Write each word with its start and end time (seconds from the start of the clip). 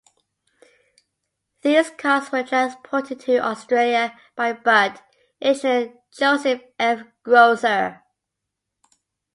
These 1.61 1.91
cars 1.91 2.31
were 2.31 2.41
transported 2.41 3.19
to 3.19 3.37
Australia 3.37 4.19
by 4.35 4.53
Budd 4.53 4.99
engineer 5.39 5.93
Joseph 6.11 6.63
F. 6.79 7.05
Grosser. 7.21 8.01